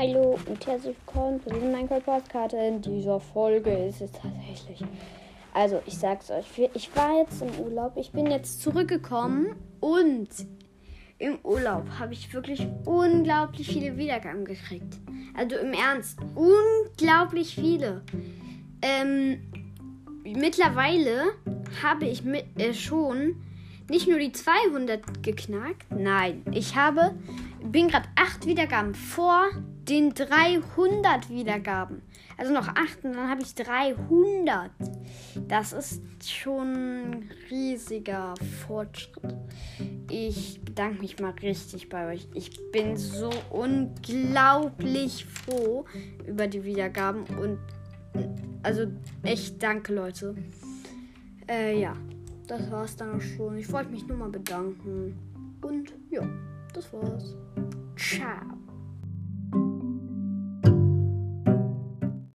Hallo 0.00 0.38
und 0.46 0.64
herzlich 0.64 0.96
willkommen 0.96 1.42
zu 1.42 1.50
diesem 1.50 1.72
Minecraft-Postkarte. 1.72 2.56
In 2.56 2.80
dieser 2.80 3.18
Folge 3.18 3.70
ist 3.70 4.00
es 4.00 4.12
tatsächlich. 4.12 4.84
Also, 5.52 5.82
ich 5.86 5.98
sag's 5.98 6.30
euch, 6.30 6.46
ich 6.72 6.94
war 6.94 7.18
jetzt 7.18 7.42
im 7.42 7.50
Urlaub, 7.58 7.94
ich 7.96 8.12
bin 8.12 8.30
jetzt 8.30 8.62
zurückgekommen 8.62 9.56
und 9.80 10.28
im 11.18 11.40
Urlaub 11.42 11.82
habe 11.98 12.12
ich 12.12 12.32
wirklich 12.32 12.68
unglaublich 12.84 13.66
viele 13.66 13.96
Wiedergaben 13.96 14.44
gekriegt. 14.44 15.00
Also 15.36 15.56
im 15.56 15.72
Ernst, 15.72 16.20
unglaublich 16.36 17.56
viele. 17.56 18.02
Ähm, 18.82 19.50
mittlerweile 20.22 21.32
habe 21.82 22.06
ich 22.06 22.22
mit, 22.22 22.44
äh, 22.56 22.72
schon 22.72 23.42
nicht 23.90 24.06
nur 24.06 24.20
die 24.20 24.30
200 24.30 25.24
geknackt, 25.24 25.86
nein, 25.90 26.44
ich 26.52 26.76
habe 26.76 27.16
bin 27.64 27.88
gerade 27.88 28.08
8 28.14 28.46
Wiedergaben 28.46 28.94
vor 28.94 29.50
den 29.88 30.14
300 30.14 31.30
Wiedergaben. 31.30 32.02
Also 32.36 32.52
noch 32.52 32.68
8 32.68 33.04
und 33.04 33.14
dann 33.14 33.28
habe 33.28 33.42
ich 33.42 33.54
300. 33.54 34.70
Das 35.48 35.72
ist 35.72 36.02
schon 36.28 36.72
ein 36.72 37.30
riesiger 37.50 38.34
Fortschritt. 38.66 39.34
Ich 40.10 40.60
bedanke 40.62 41.00
mich 41.00 41.18
mal 41.18 41.32
richtig 41.42 41.88
bei 41.88 42.12
euch. 42.12 42.28
Ich 42.34 42.50
bin 42.70 42.96
so 42.96 43.30
unglaublich 43.50 45.24
froh 45.24 45.84
über 46.26 46.46
die 46.46 46.64
Wiedergaben 46.64 47.24
und 47.38 47.58
also 48.62 48.86
echt 49.22 49.62
danke 49.62 49.94
Leute. 49.94 50.34
Äh, 51.48 51.80
ja, 51.80 51.94
das 52.46 52.70
war's 52.70 52.96
dann 52.96 53.16
auch 53.16 53.20
schon. 53.20 53.58
Ich 53.58 53.70
wollte 53.72 53.90
mich 53.90 54.06
nur 54.06 54.16
mal 54.16 54.30
bedanken. 54.30 55.16
Und 55.62 55.92
ja, 56.10 56.22
das 56.72 56.92
war's. 56.92 57.34
Ciao. 57.96 58.57